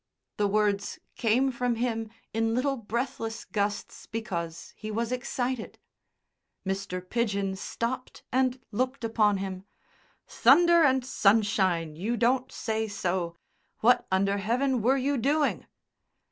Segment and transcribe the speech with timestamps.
[0.37, 5.77] The words came from him in little breathless gusts because he was excited.
[6.65, 7.07] Mr.
[7.07, 9.63] Pidgen stopped and looked upon him.
[10.25, 11.95] "Thunder and sunshine!
[11.95, 13.37] You don't say so!
[13.81, 15.67] What under heaven were you doing?"